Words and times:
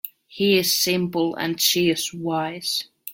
He's 0.25 0.75
simple 0.75 1.35
and 1.35 1.61
she's 1.61 2.11
wise. 2.11 2.85